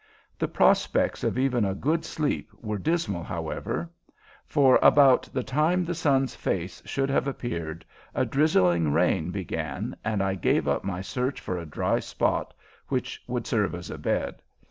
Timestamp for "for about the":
4.47-5.43